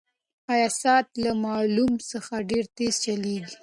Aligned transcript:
ایا 0.53 0.69
ساعت 0.81 1.07
له 1.23 1.31
معمول 1.43 1.89
څخه 2.11 2.33
ډېر 2.49 2.65
تېز 2.77 2.93
چلیږي؟ 3.05 3.55